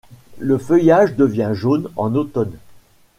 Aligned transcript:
Le 0.39 0.57
feuillage 0.57 1.15
devient 1.15 1.51
jaune 1.53 1.91
en 1.95 2.15
automne. 2.15 2.57